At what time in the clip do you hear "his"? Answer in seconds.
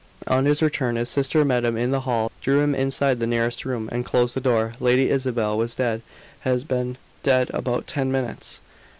0.45-0.63, 0.95-1.09